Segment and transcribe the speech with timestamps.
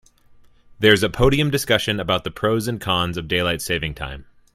[0.79, 4.25] There's a podium discussion about the pros and cons of daylight saving time.